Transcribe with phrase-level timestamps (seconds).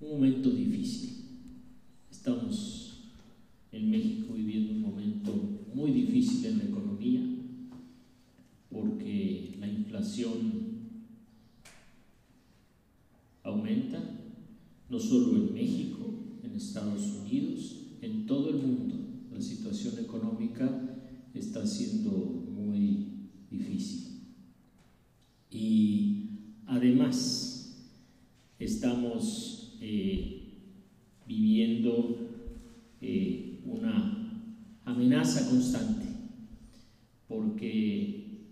[0.00, 1.10] un momento difícil.
[2.10, 3.10] Estamos
[3.72, 5.32] en México viviendo un momento
[5.74, 7.20] muy difícil en la economía
[8.70, 10.68] porque la inflación
[13.42, 14.02] aumenta,
[14.88, 18.94] no solo en México, en Estados Unidos, en todo el mundo.
[19.32, 20.68] La situación económica
[21.34, 24.20] está siendo muy difícil.
[25.50, 26.26] Y
[26.66, 27.88] además
[28.58, 30.42] estamos eh,
[31.26, 32.16] viviendo
[33.00, 34.42] eh, una
[35.18, 36.06] amenaza constante
[37.26, 38.44] porque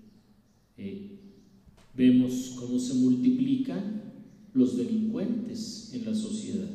[0.77, 1.19] eh,
[1.95, 4.03] vemos cómo se multiplican
[4.53, 6.69] los delincuentes en la sociedad.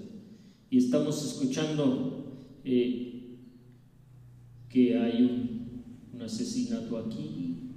[0.69, 3.37] Y estamos escuchando eh,
[4.69, 5.51] que hay un,
[6.21, 7.71] asesinato aquí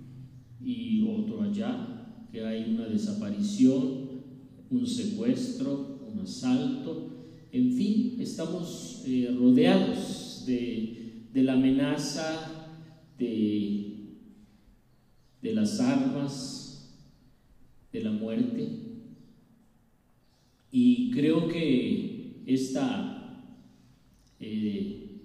[0.63, 4.21] y otro allá, que hay una desaparición,
[4.71, 7.11] un secuestro, un asalto,
[7.51, 10.84] en fin, estamos eh, rodeados de,
[11.35, 12.71] de, la amenaza
[13.19, 13.95] de,
[15.43, 16.95] de las armas,
[17.93, 18.69] de la muerte.
[20.71, 23.43] Y creo que esta
[24.41, 25.21] eh,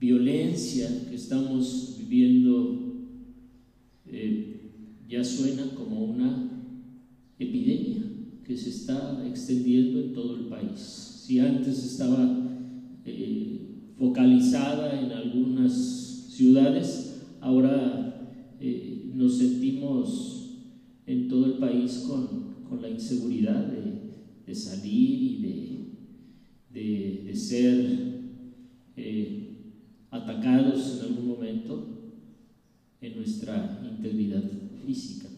[0.00, 2.84] violencia que estamos viviendo
[4.06, 4.70] eh,
[5.08, 6.50] ya suena como una
[7.38, 8.02] epidemia
[8.46, 10.80] que se está extendiendo en todo el país.
[11.26, 12.48] Si antes estaba
[13.04, 13.53] eh,
[14.04, 15.72] focalizada en algunas
[16.28, 20.50] ciudades, ahora eh, nos sentimos
[21.06, 24.00] en todo el país con, con la inseguridad de,
[24.46, 25.86] de salir y
[26.70, 28.20] de, de, ser
[28.96, 29.72] eh,
[30.10, 31.88] atacados en algún momento
[33.00, 34.42] en nuestra integridad
[34.86, 35.28] física.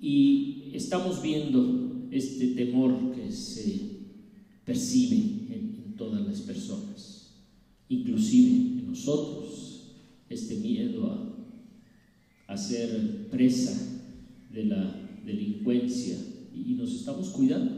[0.00, 3.80] Y estamos viendo este temor que se
[4.64, 7.23] percibe en todas las personas,
[7.88, 9.94] inclusive en nosotros,
[10.28, 11.06] este miedo
[12.46, 13.76] a, a ser presa
[14.52, 16.16] de la delincuencia
[16.54, 17.74] y nos estamos cuidando,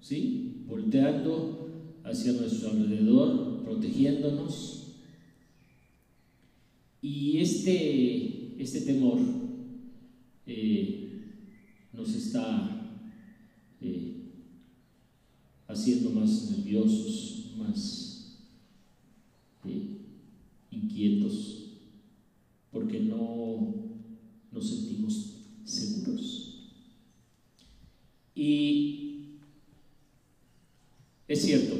[0.00, 0.64] ¿sí?
[0.66, 1.62] Volteando
[2.04, 4.78] hacia nuestro alrededor, protegiéndonos.
[7.00, 9.18] Y este, este temor
[10.46, 11.02] eh,
[11.92, 12.98] nos está
[13.80, 14.22] eh,
[15.68, 18.38] haciendo más nerviosos, más
[19.64, 19.98] eh,
[20.70, 21.70] inquietos,
[22.70, 23.74] porque no
[24.52, 26.72] nos sentimos seguros.
[28.34, 29.38] Y
[31.28, 31.76] es cierto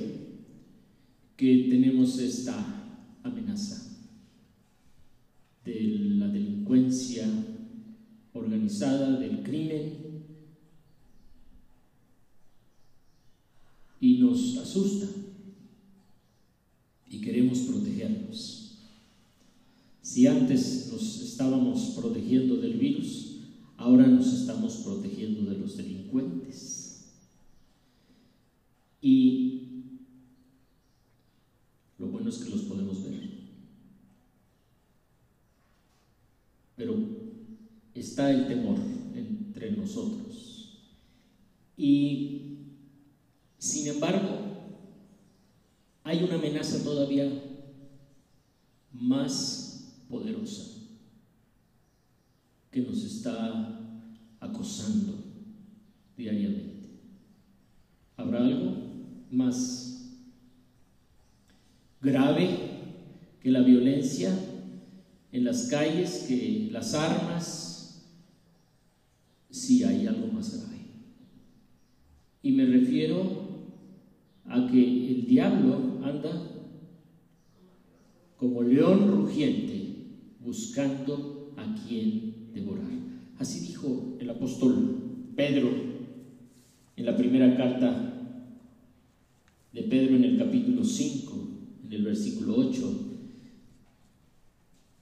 [1.37, 1.69] que
[2.02, 2.56] tenemos esta
[3.22, 3.80] amenaza
[5.64, 7.28] de la delincuencia
[8.32, 10.02] organizada, del crimen,
[14.00, 15.06] y nos asusta
[17.08, 18.78] y queremos protegernos.
[20.00, 23.36] Si antes nos estábamos protegiendo del virus,
[23.76, 27.12] ahora nos estamos protegiendo de los delincuentes.
[29.00, 29.52] Y
[32.02, 33.30] lo bueno es que los podemos ver.
[36.74, 36.96] Pero
[37.94, 38.78] está el temor
[39.14, 40.78] entre nosotros.
[41.76, 42.58] Y
[43.58, 44.38] sin embargo,
[46.04, 47.31] hay una amenaza todavía
[48.92, 50.64] más poderosa
[52.70, 53.81] que nos está
[54.41, 55.14] acosando
[56.16, 56.72] diariamente.
[58.16, 58.76] ¿Habrá algo
[59.31, 60.16] más
[62.00, 62.48] grave
[63.41, 64.32] que la violencia
[65.31, 67.72] en las calles, que las armas?
[69.52, 70.78] Sí hay algo más grave.
[72.42, 73.22] Y me refiero
[74.46, 76.32] a que el diablo anda
[78.38, 80.06] como león rugiente
[80.40, 82.88] buscando a quien devorar.
[83.38, 85.69] Así dijo el apóstol Pedro
[86.96, 88.38] en la primera carta
[89.70, 91.48] de Pedro en el capítulo 5,
[91.84, 93.08] en el versículo 8.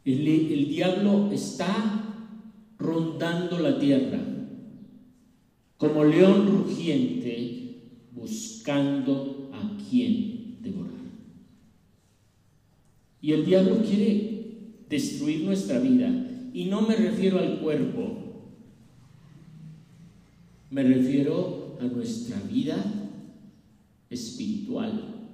[0.06, 2.26] El, el diablo está
[2.78, 4.39] rondando la tierra
[5.80, 7.60] como león rugiente
[8.12, 10.92] buscando a quien devorar.
[13.22, 16.26] Y el diablo quiere destruir nuestra vida.
[16.52, 18.42] Y no me refiero al cuerpo,
[20.70, 22.84] me refiero a nuestra vida
[24.08, 25.28] espiritual.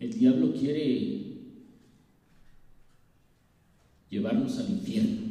[0.00, 1.20] El diablo quiere
[4.08, 5.28] llevarnos al infierno,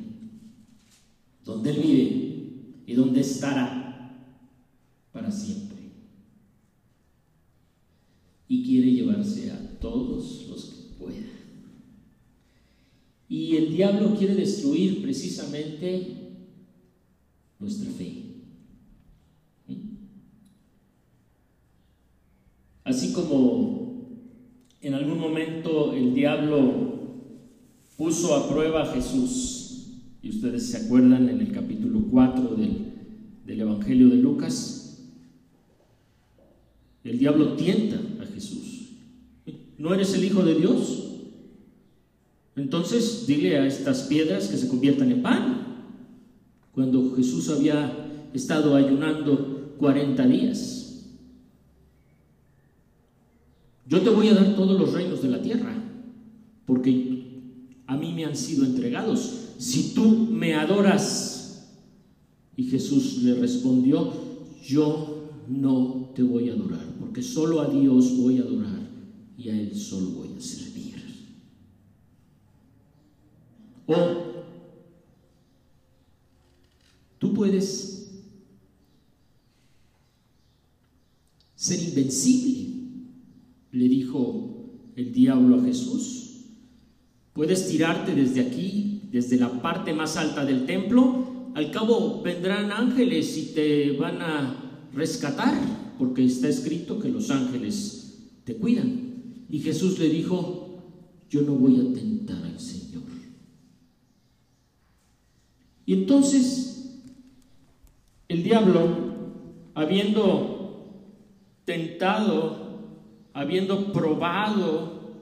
[1.44, 3.90] donde él vive y donde estará
[5.12, 5.70] para siempre.
[8.52, 11.28] y quiere llevarse a todos los que pueda.
[13.30, 16.36] Y el diablo quiere destruir precisamente
[17.60, 18.26] nuestra fe.
[22.84, 24.20] Así como
[24.82, 26.90] en algún momento el diablo
[27.96, 29.86] puso a prueba a Jesús,
[30.22, 32.72] y ustedes se acuerdan en el capítulo 4 del,
[33.46, 35.08] del Evangelio de Lucas,
[37.06, 38.90] el diablo tienta a Jesús.
[39.78, 41.09] ¿No eres el Hijo de Dios?
[42.60, 45.86] Entonces dile a estas piedras que se conviertan en pan.
[46.74, 51.06] Cuando Jesús había estado ayunando 40 días.
[53.88, 55.74] Yo te voy a dar todos los reinos de la tierra,
[56.66, 57.24] porque
[57.88, 59.54] a mí me han sido entregados.
[59.58, 61.66] Si tú me adoras,
[62.58, 64.12] y Jesús le respondió,
[64.68, 68.90] yo no te voy a adorar, porque solo a Dios voy a adorar
[69.38, 71.09] y a Él solo voy a servir.
[73.90, 73.96] O
[77.18, 78.12] tú puedes
[81.56, 82.70] ser invencible,
[83.72, 86.46] le dijo el diablo a Jesús.
[87.34, 91.52] Puedes tirarte desde aquí, desde la parte más alta del templo.
[91.56, 98.20] Al cabo vendrán ángeles y te van a rescatar, porque está escrito que los ángeles
[98.44, 99.46] te cuidan.
[99.50, 100.84] Y Jesús le dijo,
[101.30, 103.19] yo no voy a tentar al Señor.
[105.90, 107.02] Y entonces
[108.28, 108.86] el diablo,
[109.74, 110.86] habiendo
[111.66, 112.78] tentado,
[113.34, 115.16] habiendo probado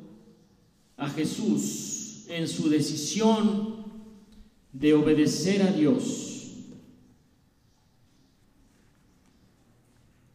[0.98, 3.86] a Jesús en su decisión
[4.74, 6.58] de obedecer a Dios,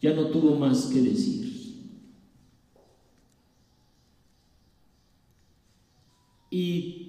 [0.00, 1.76] ya no tuvo más que decir.
[6.49, 7.01] Y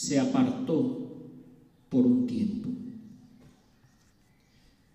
[0.00, 1.10] se apartó
[1.90, 2.70] por un tiempo.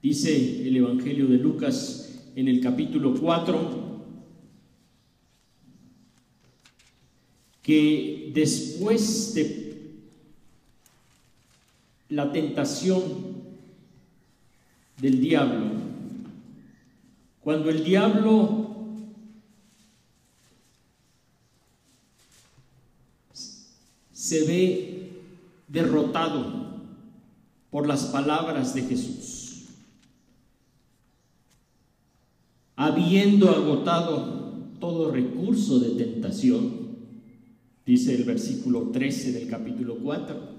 [0.02, 4.02] Dice el Evangelio de Lucas en el capítulo 4
[7.62, 9.76] que después de
[12.10, 13.04] la tentación
[15.00, 15.70] del diablo,
[17.42, 18.76] cuando el diablo
[24.12, 24.95] se ve
[25.76, 26.66] derrotado
[27.70, 29.66] por las palabras de Jesús.
[32.78, 36.96] Habiendo agotado todo recurso de tentación,
[37.86, 40.56] dice el versículo 13 del capítulo 4,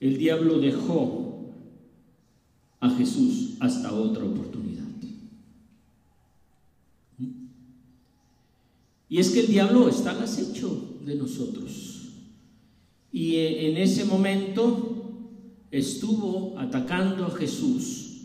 [0.00, 1.54] el diablo dejó
[2.80, 4.82] a Jesús hasta otra oportunidad.
[9.08, 12.01] Y es que el diablo está al acecho de nosotros.
[13.12, 15.28] Y en ese momento
[15.70, 18.22] estuvo atacando a Jesús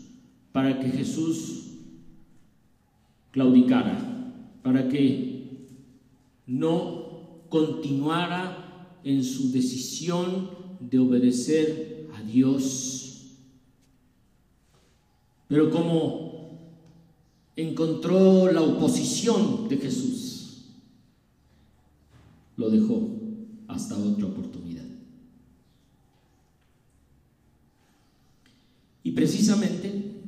[0.50, 1.64] para que Jesús
[3.30, 4.32] claudicara,
[4.62, 5.68] para que
[6.46, 10.50] no continuara en su decisión
[10.80, 13.26] de obedecer a Dios.
[15.48, 16.28] Pero como
[17.56, 20.64] encontró la oposición de Jesús,
[22.56, 23.08] lo dejó
[23.68, 24.67] hasta otra oportunidad.
[29.08, 30.20] Y precisamente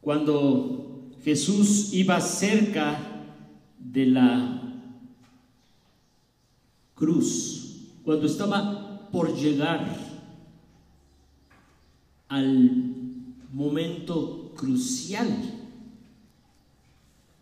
[0.00, 2.98] cuando Jesús iba cerca
[3.78, 4.90] de la
[6.96, 9.96] cruz, cuando estaba por llegar
[12.26, 12.82] al
[13.52, 15.28] momento crucial,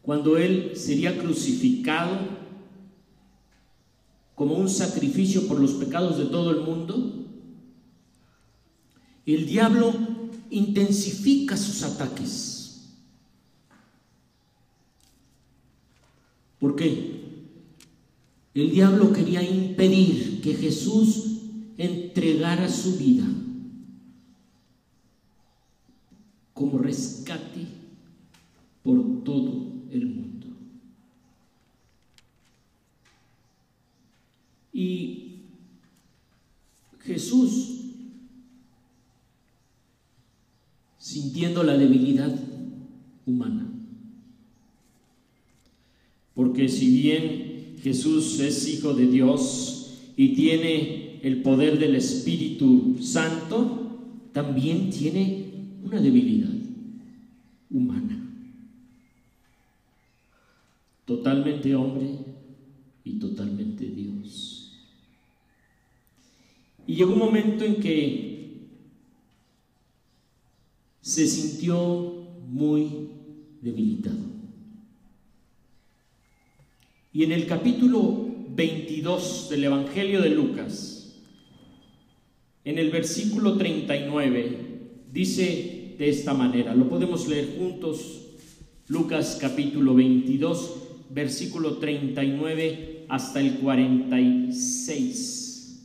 [0.03, 2.19] cuando Él sería crucificado
[4.35, 7.25] como un sacrificio por los pecados de todo el mundo,
[9.25, 10.16] el diablo
[10.51, 12.57] intensifica sus ataques.
[16.59, 17.17] ¿Por qué?
[18.55, 21.41] El diablo quería impedir que Jesús
[21.77, 23.27] entregara su vida
[26.55, 27.67] como rescate
[28.83, 30.47] por todo el mundo.
[34.73, 35.43] Y
[37.01, 37.76] Jesús,
[41.07, 42.35] sintiendo la debilidad
[43.27, 43.65] humana,
[46.35, 54.01] porque si bien Jesús es hijo de Dios y tiene el poder del Espíritu Santo,
[54.33, 55.45] también tiene
[55.85, 56.51] una debilidad.
[57.71, 58.29] humana.
[61.05, 62.09] Totalmente hombre
[63.05, 64.73] y totalmente Dios.
[66.85, 68.36] Y llegó un momento en que
[71.17, 73.09] se sintió muy
[73.63, 74.19] debilitado.
[77.11, 81.17] Y en el capítulo 22 del Evangelio de Lucas,
[82.67, 84.59] en el versículo 39,
[85.11, 88.27] dice de esta manera, lo podemos leer juntos,
[88.89, 90.75] Lucas capítulo 22,
[91.09, 95.83] versículo 39 hasta el 46.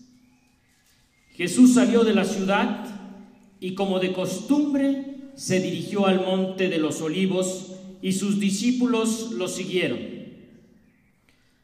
[1.36, 2.86] Jesús salió de la ciudad
[3.62, 5.11] y como de costumbre
[5.42, 9.98] se dirigió al monte de los olivos y sus discípulos lo siguieron.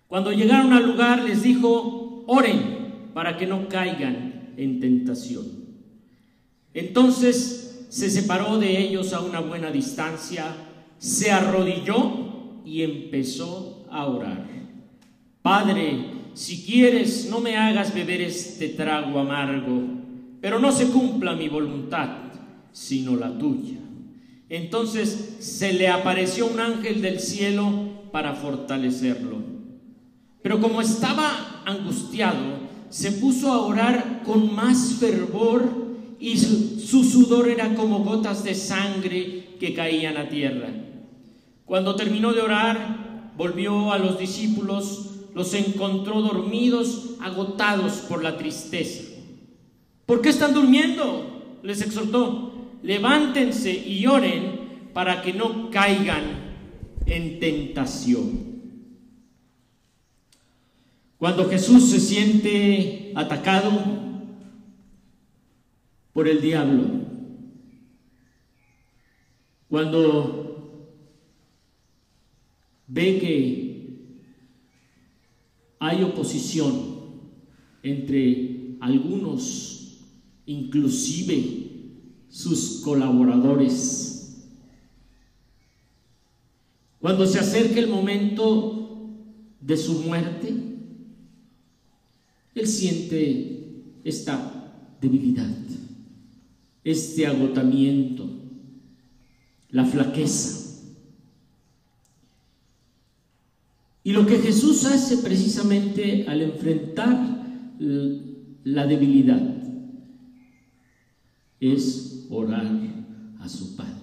[0.08, 5.46] Cuando llegaron al lugar les dijo, oren para que no caigan en tentación.
[6.74, 10.56] Entonces se separó de ellos a una buena distancia,
[10.98, 14.48] se arrodilló y empezó a orar.
[15.44, 16.04] Padre,
[16.34, 19.84] si quieres, no me hagas beber este trago amargo,
[20.42, 22.27] pero no se cumpla mi voluntad,
[22.72, 23.78] sino la tuya.
[24.50, 27.72] Entonces se le apareció un ángel del cielo
[28.12, 29.38] para fortalecerlo.
[30.42, 35.88] Pero como estaba angustiado, se puso a orar con más fervor
[36.20, 40.70] y su, sudor era como gotas de sangre que caían a tierra.
[41.66, 49.04] Cuando terminó de orar, volvió a los discípulos, los encontró dormidos, agotados por la tristeza.
[50.06, 51.60] ¿Por qué están durmiendo?
[51.62, 52.47] Les exhortó.
[52.84, 56.24] Levántense y oren para que no caigan
[57.06, 58.58] en tentación.
[61.18, 63.72] Cuando Jesús se siente atacado
[66.14, 66.84] por el diablo,
[69.68, 70.88] cuando
[72.88, 73.68] ve que
[75.80, 76.98] hay oposición
[77.84, 80.02] entre algunos,
[80.46, 81.67] inclusive
[82.30, 84.08] sus colaboradores,
[87.00, 88.78] cuando se acerca el momento
[89.62, 90.54] de su muerte,
[92.56, 95.56] él siente esta debilidad,
[96.84, 98.28] este agotamiento,
[99.70, 100.84] la flaqueza.
[104.04, 107.46] Y lo que Jesús hace precisamente al enfrentar
[107.80, 109.42] la debilidad
[111.60, 112.68] es orar
[113.40, 113.94] a su Padre.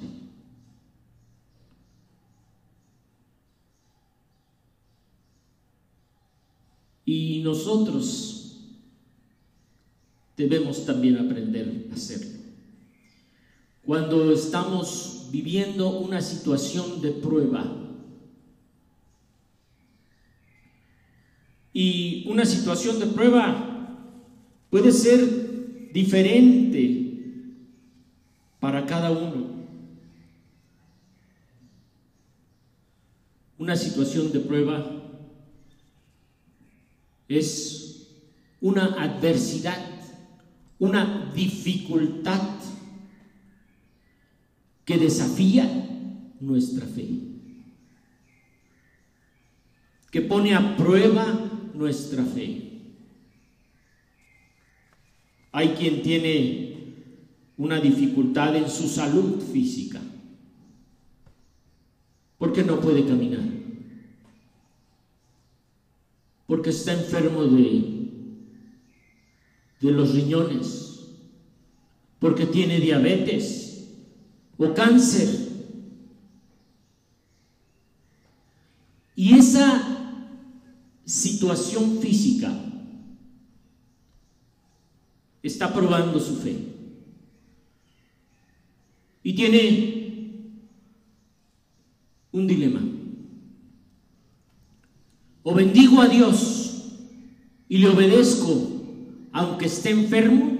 [7.04, 8.34] Y nosotros
[10.36, 12.34] debemos también aprender a hacerlo.
[13.84, 17.76] Cuando estamos viviendo una situación de prueba
[21.72, 23.98] y una situación de prueba
[24.70, 27.03] puede ser diferente
[28.64, 29.44] para cada uno.
[33.58, 34.90] Una situación de prueba
[37.28, 38.08] es
[38.62, 39.76] una adversidad
[40.78, 42.40] una dificultad
[44.86, 45.66] que desafía
[46.40, 47.08] nuestra fe,
[50.10, 52.80] que pone a prueba nuestra fe.
[55.52, 56.63] Hay quien tiene
[57.56, 60.00] una dificultad en su salud física,
[62.38, 63.44] porque no puede caminar,
[66.46, 67.94] porque está enfermo de
[69.84, 71.10] de los riñones,
[72.18, 73.86] porque tiene diabetes
[74.56, 75.28] o cáncer.
[79.14, 80.32] Y esa
[81.04, 82.50] situación física
[85.42, 86.73] está probando su fe.
[89.24, 90.04] Y tiene
[92.30, 92.80] un dilema.
[95.42, 96.64] O bendigo a Dios
[97.68, 98.70] y le obedezco
[99.32, 100.56] aunque esté enfermo,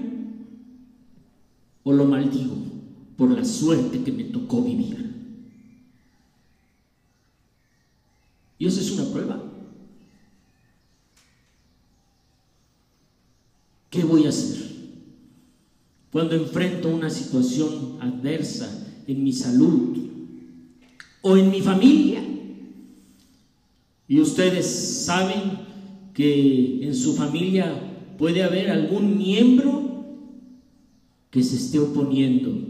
[1.83, 2.55] o lo maldigo
[3.15, 5.13] por la suerte que me tocó vivir.
[8.57, 9.41] Y eso es una prueba.
[13.89, 14.74] ¿Qué voy a hacer?
[16.15, 19.97] Cuando enfrento una situación adversa en mi salud
[21.21, 22.23] o en mi familia.
[24.07, 25.41] Y ustedes saben
[26.13, 30.05] que en su familia puede haber algún miembro
[31.31, 32.61] que se esté oponiendo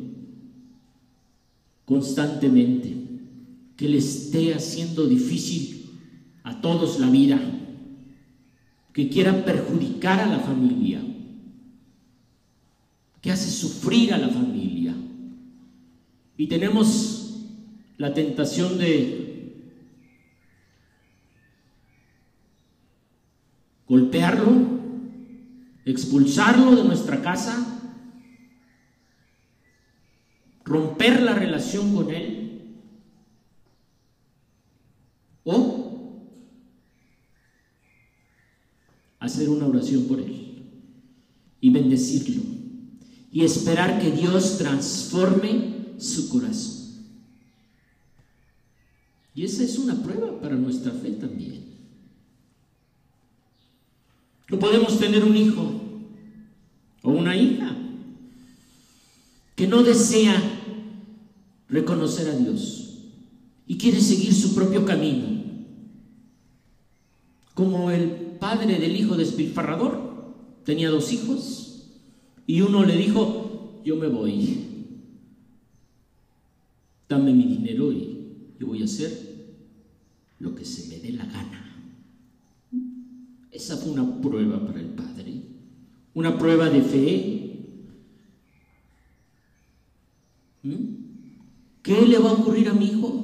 [1.86, 2.96] constantemente,
[3.78, 5.92] que le esté haciendo difícil
[6.42, 7.40] a todos la vida,
[8.92, 11.00] que quiera perjudicar a la familia,
[13.25, 14.94] que hace sufrir a la familia.
[16.38, 17.44] Y tenemos
[17.98, 19.82] la tentación de
[23.88, 24.51] golpearlo,
[25.86, 27.65] expulsarlo de nuestra casa,
[30.63, 32.75] romper la relación con Él
[35.46, 36.29] o
[39.17, 40.62] hacer una oración por Él
[41.60, 42.55] y bendecirlo
[43.36, 47.04] y esperar que Dios transforme su corazón.
[49.36, 51.65] Y esa es una prueba para nuestra fe también.
[54.50, 55.70] No podemos tener un hijo
[57.01, 57.75] o una hija
[59.58, 60.42] que no desea
[61.68, 63.00] reconocer a Dios
[63.68, 65.44] y quiere seguir su propio camino.
[67.54, 71.75] Como el padre del hijo despilfarrador, tenía dos hijos
[72.48, 74.66] y uno le dijo, yo me voy,
[77.10, 79.12] dame mi dinero y yo voy a hacer
[80.40, 81.62] lo que se me dé la gana.
[83.52, 85.42] Esa fue una prueba para el padre,
[86.14, 87.42] una prueba de fe.
[91.82, 93.22] ¿Qué le va a ocurrir a mi hijo?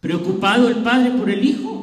[0.00, 1.74] Preocupado el padre por el hijo.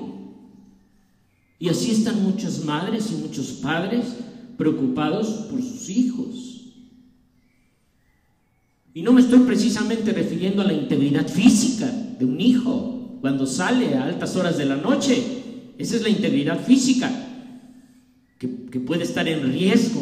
[1.60, 4.16] Y así están muchas madres y muchos padres
[4.58, 6.52] preocupados por sus hijos.
[8.94, 11.90] Y no me estoy precisamente refiriendo a la integridad física
[12.20, 15.74] de un hijo cuando sale a altas horas de la noche.
[15.78, 17.10] Esa es la integridad física
[18.38, 20.02] que, puede estar en riesgo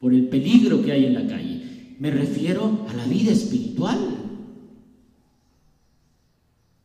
[0.00, 1.96] por el peligro que hay en la calle.
[1.98, 3.98] Me refiero a la vida espiritual.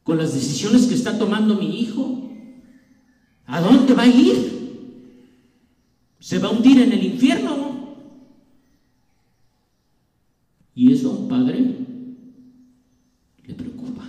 [0.03, 2.31] Con las decisiones que está tomando mi hijo,
[3.45, 4.58] ¿a dónde va a ir?
[6.29, 7.95] ¿Se va a hundir en el infierno?
[10.75, 11.75] Y eso a un padre
[13.47, 14.03] le preocupa.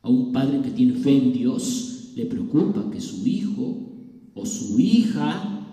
[0.00, 3.76] A un padre que tiene fe en Dios le preocupa que su hijo
[4.34, 5.66] o su hija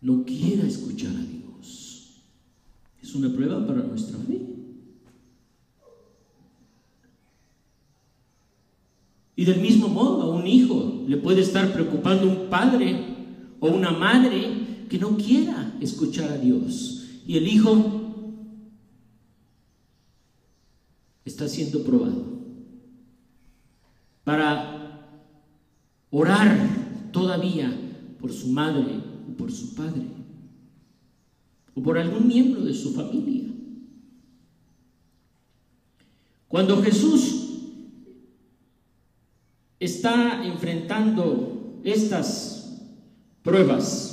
[0.00, 2.24] no quiera escuchar a Dios.
[3.00, 4.55] Es una prueba para nuestra fe.
[9.36, 12.98] Y del mismo modo a un hijo le puede estar preocupando un padre
[13.60, 17.04] o una madre que no quiera escuchar a Dios.
[17.26, 18.02] Y el hijo
[21.24, 22.24] está siendo probado
[24.24, 25.20] para
[26.10, 27.72] orar todavía
[28.18, 30.06] por su madre por su padre
[31.74, 33.44] o por algún miembro de su familia.
[36.48, 37.45] Cuando Jesús
[39.86, 42.82] está enfrentando estas
[43.42, 44.12] pruebas,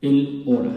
[0.00, 0.72] Él ora.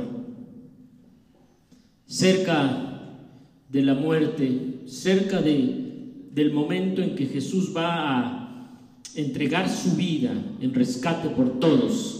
[2.06, 3.26] Cerca
[3.70, 8.80] de la muerte, cerca de, del momento en que Jesús va a
[9.16, 12.20] entregar su vida en rescate por todos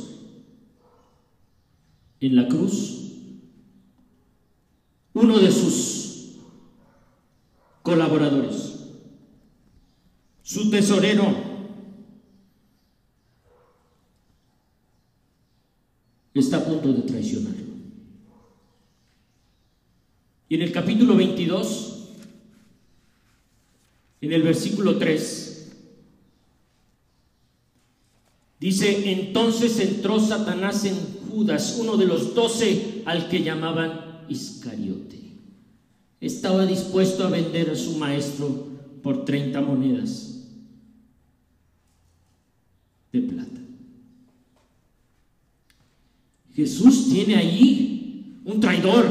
[2.20, 3.14] en la cruz,
[5.14, 6.09] uno de sus
[7.90, 8.76] colaboradores,
[10.44, 11.50] su tesorero,
[16.34, 17.66] está a punto de traicionarlo.
[20.48, 22.10] Y en el capítulo 22,
[24.22, 25.50] en el versículo 3,
[28.60, 30.98] Dice, entonces entró Satanás en
[31.30, 35.19] Judas, uno de los doce al que llamaban Iscariote.
[36.22, 38.68] Estaba dispuesto a vender a su maestro
[39.02, 40.48] por 30 monedas
[43.12, 43.62] de plata.
[46.54, 49.08] Jesús tiene allí un traidor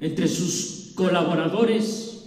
[0.00, 2.24] entre sus colaboradores.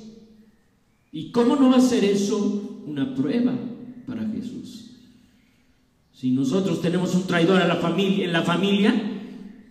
[1.12, 3.58] ¿Y cómo no va a ser eso una prueba
[4.06, 4.92] para Jesús?
[6.14, 8.94] Si nosotros tenemos un traidor a la familia, en la familia,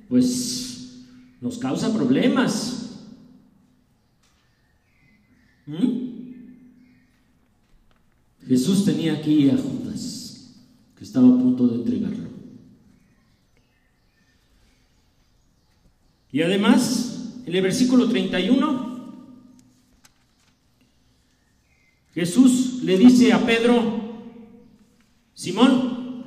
[0.08, 1.04] pues
[1.40, 3.04] nos causa problemas.
[5.66, 6.06] ¿Mm?
[8.46, 10.54] Jesús tenía aquí a Judas,
[10.96, 12.28] que estaba a punto de entregarlo.
[16.30, 18.86] Y además, en el versículo 31,
[22.14, 24.04] Jesús le dice a Pedro,
[25.34, 26.24] Simón,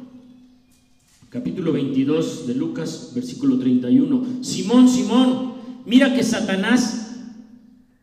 [1.29, 4.43] capítulo 22 de Lucas, versículo 31.
[4.43, 5.53] Simón, Simón,
[5.85, 7.15] mira que Satanás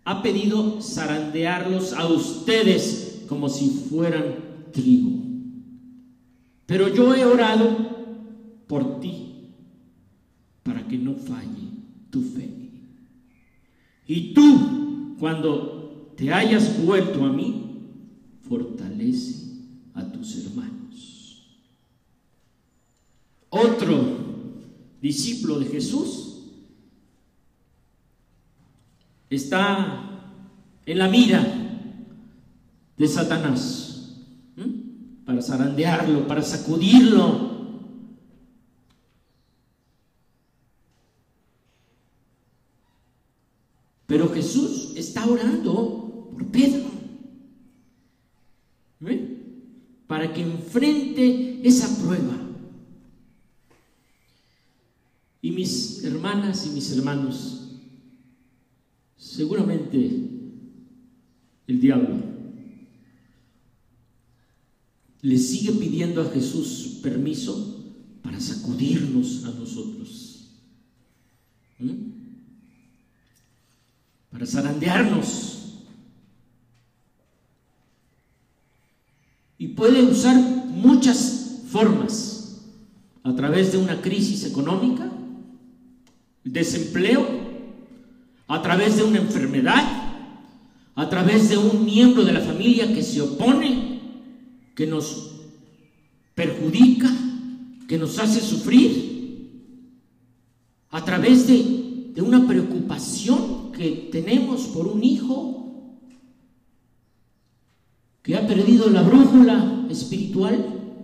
[0.04, 4.36] ha pedido zarandearlos a ustedes como si fueran
[4.72, 5.10] trigo.
[6.66, 9.52] Pero yo he orado por ti
[10.62, 11.68] para que no falle
[12.10, 12.50] tu fe.
[14.06, 17.66] Y tú, cuando te hayas vuelto a mí,
[18.48, 19.46] fortalece
[19.94, 21.42] a tus hermanos.
[23.48, 24.00] Otro
[25.00, 26.26] discípulo de Jesús
[29.30, 30.20] está
[30.84, 31.65] en la mira
[32.96, 33.86] de Satanás
[35.26, 37.56] para zarandearlo, para sacudirlo.
[44.06, 46.86] Pero Jesús está orando por Pedro.
[50.06, 52.36] Para que enfrente esa prueba.
[55.42, 57.80] Y mis hermanas y mis hermanos,
[59.16, 60.30] seguramente
[61.66, 62.25] el diablo
[65.26, 67.84] le sigue pidiendo a Jesús permiso
[68.22, 70.52] para sacudirnos a nosotros.
[71.80, 71.94] ¿Mm?
[74.30, 75.80] Para zarandearnos.
[79.58, 82.60] Y puede usar muchas formas.
[83.24, 85.10] A través de una crisis económica,
[86.44, 87.26] desempleo,
[88.46, 89.82] a través de una enfermedad,
[90.94, 93.95] a través de un miembro de la familia que se opone,
[94.76, 95.32] que nos
[96.34, 97.10] perjudica,
[97.88, 99.06] que nos hace sufrir,
[100.90, 101.74] a través de,
[102.22, 105.98] una preocupación que tenemos por un hijo
[108.22, 110.94] que ha perdido la brújula espiritual.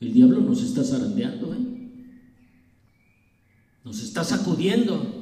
[0.00, 1.58] El diablo nos está zarandeando, ¿eh?
[3.84, 5.21] nos está sacudiendo.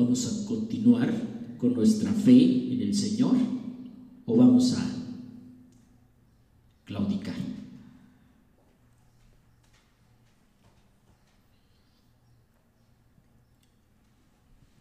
[0.00, 1.12] ¿Vamos a continuar
[1.58, 3.36] con nuestra fe en el Señor
[4.24, 4.82] o vamos a
[6.86, 7.36] claudicar?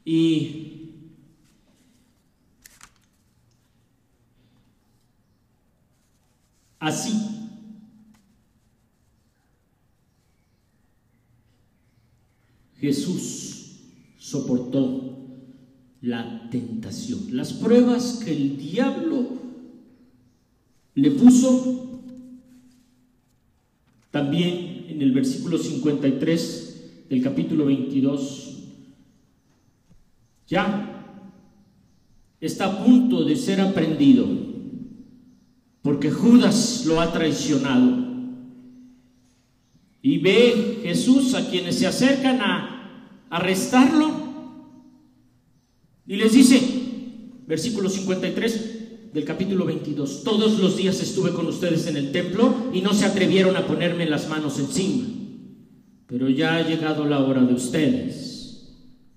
[0.06, 0.94] Y
[6.80, 7.12] así
[12.78, 13.50] Jesús
[14.18, 15.09] soportó
[16.02, 19.28] la tentación, las pruebas que el diablo
[20.96, 22.02] le puso.
[24.12, 28.58] También en el versículo 53 del capítulo 22,
[30.48, 30.90] ya
[32.40, 34.26] está a punto de ser aprendido,
[35.82, 38.08] porque Judas lo ha traicionado.
[40.02, 44.19] Y ve Jesús a quienes se acercan a arrestarlo
[46.10, 46.60] y les dice,
[47.46, 52.82] versículo 53 del capítulo 22, todos los días estuve con ustedes en el templo y
[52.82, 55.06] no se atrevieron a ponerme las manos encima,
[56.08, 58.74] pero ya ha llegado la hora de ustedes,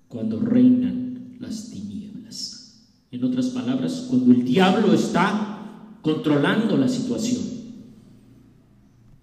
[0.07, 2.83] cuando reinan las tinieblas.
[3.09, 7.41] En otras palabras, cuando el diablo está controlando la situación,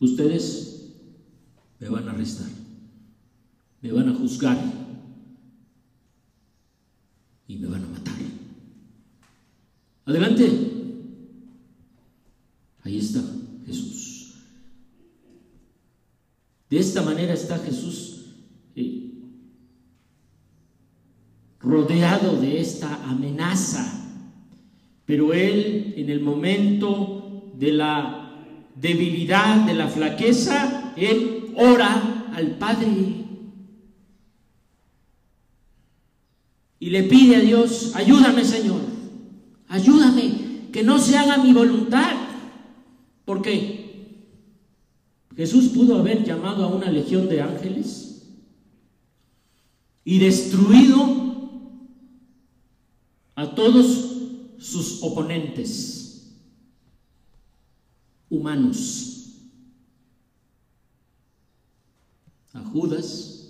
[0.01, 0.89] ustedes
[1.79, 2.49] me van a arrestar,
[3.81, 4.59] me van a juzgar
[7.51, 8.15] y me van a matar.
[10.11, 10.51] Adelante.
[12.83, 13.21] Ahí está
[13.65, 14.35] Jesús.
[16.69, 18.25] De esta manera está Jesús
[18.75, 19.13] eh,
[21.61, 23.87] rodeado de esta amenaza.
[25.07, 28.35] Pero él en el momento de la
[28.75, 33.27] debilidad, de la flaqueza, él ora al Padre
[36.81, 38.90] y le pide a Dios, ayúdame Señor,
[39.71, 42.13] ayúdame, que no se haga mi voluntad.
[43.25, 44.27] Porque
[45.35, 48.27] Jesús pudo haber llamado a una legión de ángeles
[50.05, 51.31] y destruido
[53.35, 53.87] a todos
[54.59, 56.35] sus oponentes
[58.29, 59.11] humanos.
[62.53, 63.49] a Judas,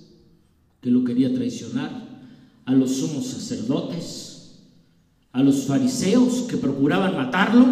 [0.80, 2.08] que lo quería traicionar,
[2.64, 4.29] a los sumos sacerdotes,
[5.32, 7.66] a los fariseos que procuraban matarlo.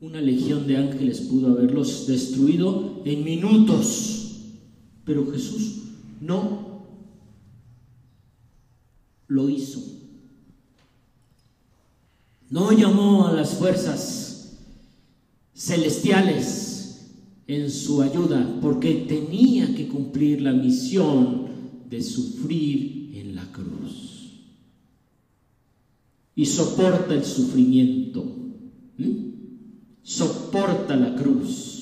[0.00, 4.40] Una legión de ángeles pudo haberlos destruido en minutos,
[5.04, 5.82] pero Jesús
[6.20, 6.82] no
[9.28, 9.80] lo hizo.
[12.50, 14.58] No llamó a las fuerzas
[15.54, 17.12] celestiales
[17.46, 21.46] en su ayuda porque tenía que cumplir la misión
[21.88, 24.11] de sufrir en la cruz.
[26.34, 28.24] Y soporta el sufrimiento.
[30.02, 31.72] Soporta la cruz.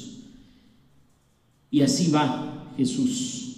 [1.71, 3.57] Y así va Jesús,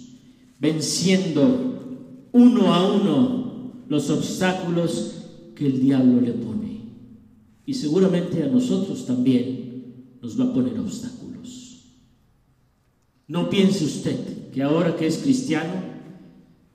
[0.59, 3.43] venciendo uno a uno
[3.89, 5.13] los obstáculos
[5.55, 6.81] que el diablo le pone.
[7.65, 11.23] Y seguramente a nosotros también nos va a poner obstáculos.
[13.27, 15.93] No piense usted que ahora que es cristiano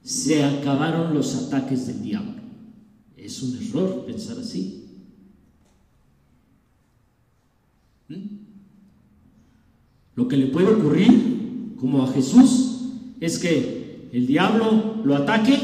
[0.02, 2.47] se acabaron los ataques del diablo.
[3.18, 4.84] Es un error pensar así.
[8.08, 8.38] ¿Mm?
[10.14, 12.80] Lo que le puede ocurrir, como a Jesús,
[13.20, 15.58] es que el diablo lo ataque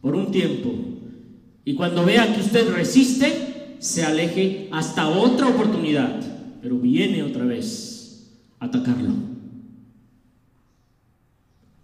[0.00, 0.72] por un tiempo,
[1.64, 6.18] y cuando vea que usted resiste, se aleje hasta otra oportunidad,
[6.62, 9.12] pero viene otra vez a atacarlo.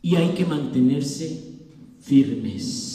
[0.01, 1.39] Y hay que mantenerse
[2.01, 2.94] firmes,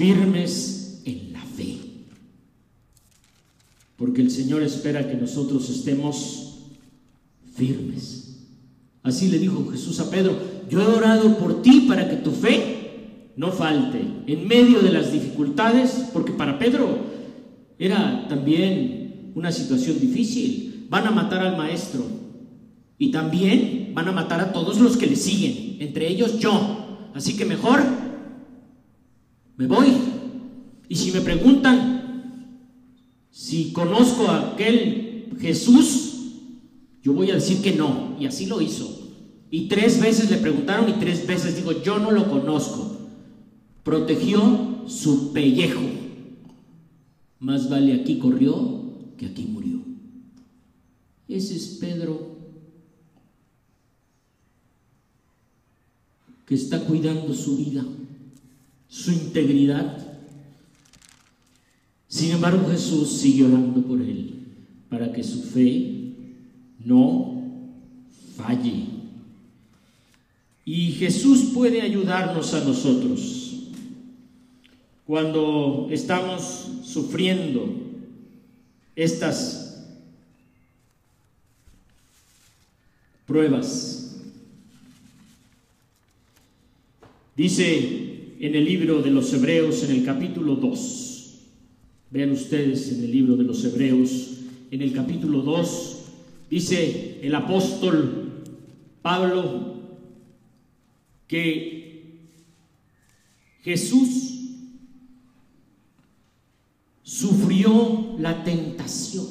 [0.00, 1.76] firmes en la fe,
[3.98, 6.70] porque el Señor espera que nosotros estemos
[7.54, 8.46] firmes.
[9.02, 10.38] Así le dijo Jesús a Pedro,
[10.70, 15.12] yo he orado por ti para que tu fe no falte en medio de las
[15.12, 16.88] dificultades, porque para Pedro
[17.78, 20.86] era también una situación difícil.
[20.88, 22.06] Van a matar al maestro
[22.96, 27.10] y también van a matar a todos los que le siguen, entre ellos yo.
[27.12, 27.82] Así que mejor
[29.60, 29.88] me voy.
[30.88, 32.56] Y si me preguntan
[33.30, 36.14] si conozco a aquel Jesús,
[37.02, 38.16] yo voy a decir que no.
[38.18, 39.12] Y así lo hizo.
[39.50, 42.96] Y tres veces le preguntaron y tres veces digo, yo no lo conozco
[43.82, 45.80] protegió su pellejo.
[47.38, 49.80] Más vale aquí corrió que aquí murió.
[51.28, 52.38] Ese es Pedro
[56.46, 57.84] que está cuidando su vida,
[58.90, 59.96] su integridad.
[62.08, 64.34] Sin embargo, Jesús sigue orando por él
[64.90, 66.12] para que su fe
[66.84, 67.40] no
[68.36, 68.86] falle.
[70.64, 73.70] Y Jesús puede ayudarnos a nosotros
[75.06, 77.74] cuando estamos sufriendo
[78.96, 79.84] estas
[83.26, 84.16] pruebas.
[87.36, 91.34] Dice en el libro de los Hebreos, en el capítulo 2,
[92.10, 94.38] vean ustedes en el libro de los Hebreos,
[94.70, 95.98] en el capítulo 2,
[96.48, 98.32] dice el apóstol
[99.02, 99.74] Pablo
[101.28, 102.30] que
[103.62, 104.08] Jesús
[107.02, 109.26] sufrió la tentación.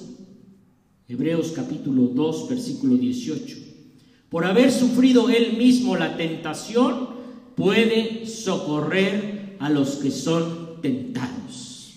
[1.08, 3.58] Hebreos capítulo 2, versículo 18.
[4.30, 7.19] Por haber sufrido él mismo la tentación,
[7.60, 11.96] puede socorrer a los que son tentados.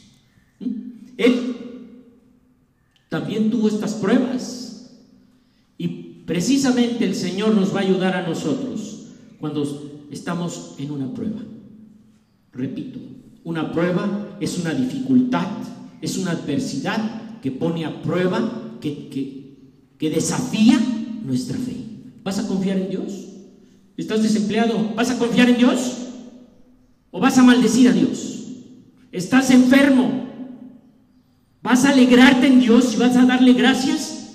[1.17, 1.53] Él
[3.09, 4.91] también tuvo estas pruebas.
[5.79, 5.89] Y
[6.27, 9.07] precisamente el Señor nos va a ayudar a nosotros
[9.39, 11.41] cuando estamos en una prueba.
[12.53, 12.99] Repito,
[13.45, 15.47] una prueba es una dificultad,
[16.01, 20.81] es una adversidad que pone a prueba, que, que, desafía
[21.25, 21.77] nuestra fe.
[22.25, 23.32] ¿Vas a confiar en Dios?
[24.03, 24.95] ¿Estás desempleado?
[24.97, 25.97] ¿Vas a confiar en Dios?
[27.13, 28.49] ¿O vas a maldecir a Dios?
[29.13, 30.27] ¿Estás enfermo?
[31.63, 34.35] ¿Vas a alegrarte en Dios y vas a darle gracias?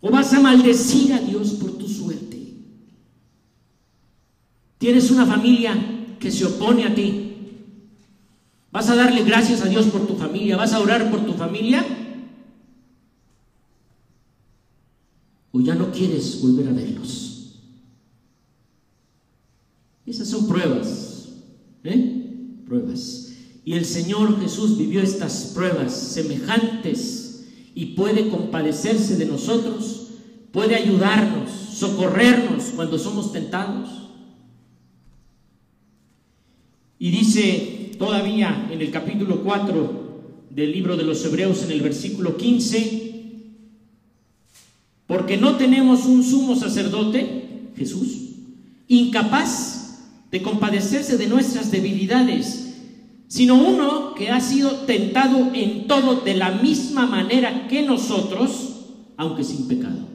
[0.00, 2.38] ¿O vas a maldecir a Dios por tu suerte?
[4.78, 5.74] ¿Tienes una familia
[6.20, 7.32] que se opone a ti?
[8.70, 10.56] ¿Vas a darle gracias a Dios por tu familia?
[10.56, 11.84] ¿Vas a orar por tu familia?
[15.50, 17.33] ¿O ya no quieres volver a verlos?
[20.06, 21.28] Esas son pruebas,
[21.82, 22.26] ¿eh?
[22.66, 23.32] Pruebas.
[23.64, 30.08] Y el Señor Jesús vivió estas pruebas semejantes y puede compadecerse de nosotros,
[30.52, 33.88] puede ayudarnos, socorrernos cuando somos tentados.
[36.98, 40.04] Y dice todavía en el capítulo 4
[40.50, 43.04] del libro de los Hebreos, en el versículo 15,
[45.06, 48.30] porque no tenemos un sumo sacerdote, Jesús,
[48.88, 49.83] incapaz
[50.34, 52.74] de compadecerse de nuestras debilidades,
[53.28, 58.80] sino uno que ha sido tentado en todo de la misma manera que nosotros,
[59.16, 60.08] aunque sin pecado.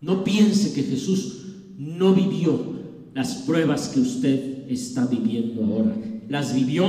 [0.00, 2.60] No piense que Jesús no vivió
[3.12, 5.96] las pruebas que usted está viviendo ahora.
[6.28, 6.86] Las vivió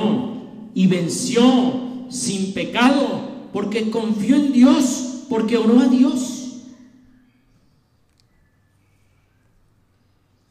[0.75, 6.44] y venció sin pecado porque confió en Dios, porque oró a Dios.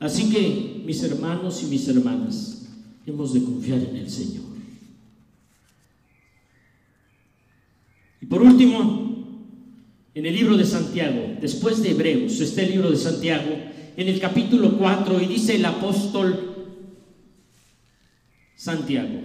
[0.05, 2.67] Así que, mis hermanos y mis hermanas,
[3.07, 4.45] hemos de confiar en el Señor.
[8.21, 9.49] Y por último,
[10.14, 13.57] en el libro de Santiago, después de Hebreos, está el libro de Santiago,
[13.97, 16.67] en el capítulo 4, y dice el apóstol
[18.57, 19.23] Santiago,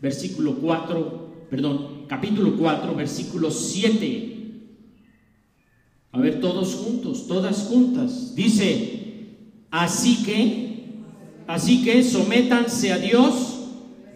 [0.00, 4.32] versículo 4, perdón, capítulo 4, versículo 7.
[6.12, 8.34] A ver, todos juntos, todas juntas.
[8.34, 9.05] Dice,
[9.82, 11.02] así que,
[11.46, 13.56] así que sométanse a Dios,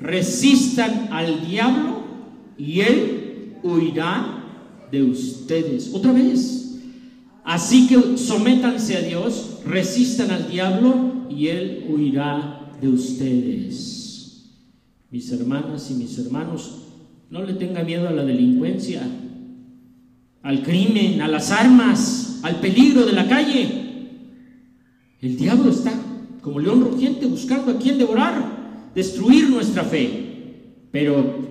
[0.01, 2.03] resistan al diablo
[2.57, 5.91] y él huirá de ustedes.
[5.93, 6.79] Otra vez.
[7.45, 14.47] Así que sométanse a Dios, resistan al diablo y él huirá de ustedes.
[15.11, 16.83] Mis hermanas y mis hermanos,
[17.31, 19.03] no le tenga miedo a la delincuencia,
[20.43, 23.80] al crimen, a las armas, al peligro de la calle.
[25.21, 25.93] El diablo está
[26.41, 30.87] como león rugiente buscando a quien devorar, destruir nuestra fe.
[30.91, 31.51] Pero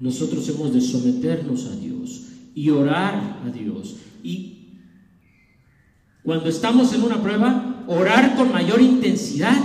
[0.00, 3.96] nosotros hemos de someternos a Dios y orar a Dios.
[4.22, 4.58] Y
[6.22, 9.56] cuando estamos en una prueba, orar con mayor intensidad.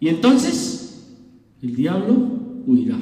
[0.00, 1.16] Y entonces
[1.62, 2.98] el diablo huirá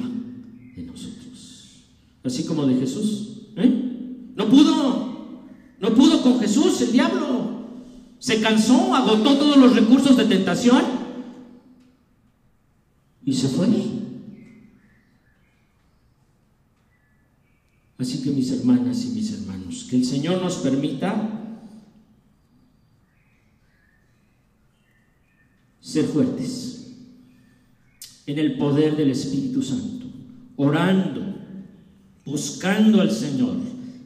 [0.75, 1.83] de nosotros.
[2.23, 3.49] Así como de Jesús.
[3.57, 4.31] ¿eh?
[4.35, 5.04] No pudo.
[6.81, 7.55] El diablo.
[8.19, 10.83] Se cansó, agotó todos los recursos de tentación
[13.23, 13.67] y se fue.
[17.97, 21.59] Así que mis hermanas y mis hermanos, que el Señor nos permita
[25.79, 26.93] ser fuertes
[28.25, 30.07] en el poder del Espíritu Santo,
[30.55, 31.35] orando,
[32.25, 33.55] buscando al Señor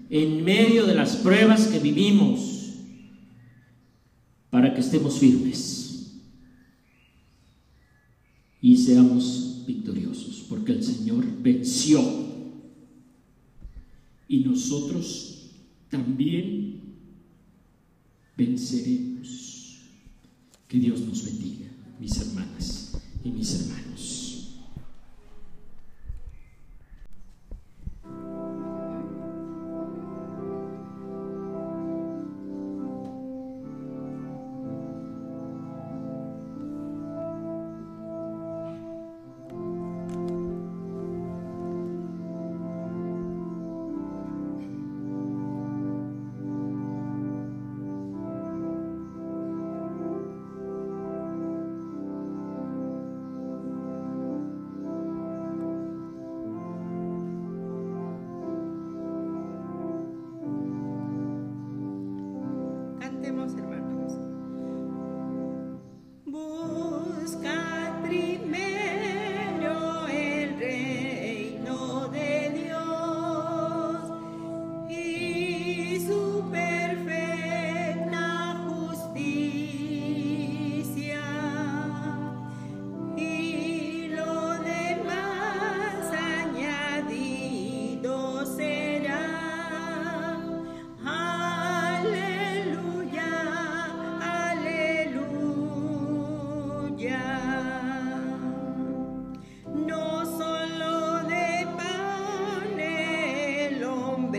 [0.09, 2.58] en medio de las pruebas que vivimos,
[4.49, 6.19] para que estemos firmes
[8.61, 12.01] y seamos victoriosos, porque el Señor venció
[14.27, 15.49] y nosotros
[15.89, 16.81] también
[18.37, 19.09] venceremos.
[20.67, 21.65] Que Dios nos bendiga,
[21.99, 23.88] mis hermanas y mis hermanos.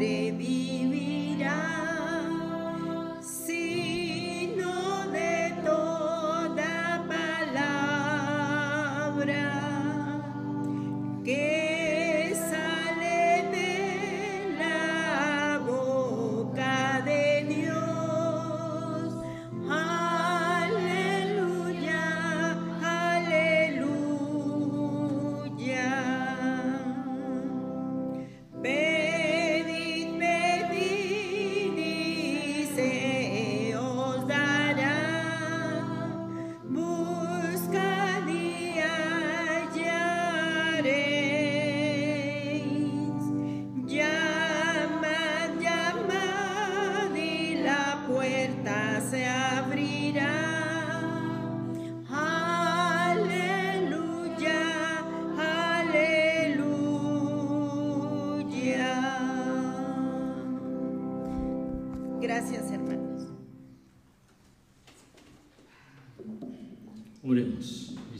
[0.00, 0.59] atreví.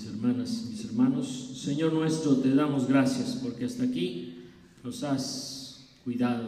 [0.01, 1.61] Mis hermanas, mis hermanos.
[1.63, 4.35] Señor nuestro, te damos gracias porque hasta aquí
[4.83, 6.47] nos has cuidado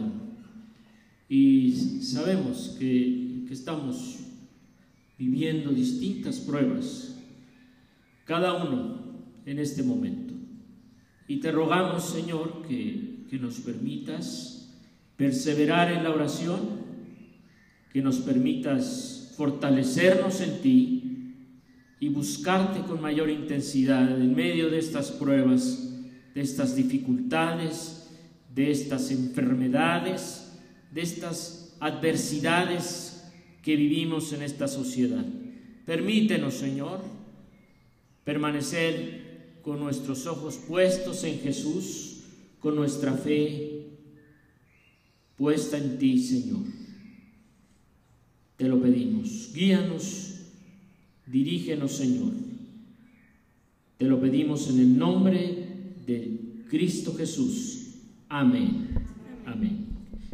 [1.29, 4.21] y sabemos que, estamos
[5.19, 7.15] viviendo distintas pruebas,
[8.25, 8.99] cada uno
[9.45, 10.33] en este momento.
[11.29, 14.71] Y te rogamos, Señor, que, que nos permitas
[15.19, 16.61] perseverar en la oración,
[17.93, 21.02] que nos permitas fortalecernos en ti
[22.03, 25.89] y buscarte con mayor intensidad en medio de estas pruebas,
[26.35, 28.09] de estas dificultades,
[28.53, 30.51] de estas enfermedades,
[30.91, 33.23] de estas adversidades
[33.63, 35.25] que vivimos en esta sociedad.
[35.87, 37.05] Permítenos, Señor,
[38.25, 42.25] permanecer con nuestros ojos puestos en Jesús,
[42.59, 43.87] con nuestra fe
[45.37, 46.65] puesta en ti, Señor.
[48.57, 49.53] Te lo pedimos.
[49.55, 50.32] Guíanos
[51.27, 52.33] Dirígenos, Señor.
[53.99, 55.67] Te lo pedimos en el nombre
[56.07, 57.95] de Cristo Jesús.
[58.29, 58.89] Amén.
[59.47, 59.92] Amén.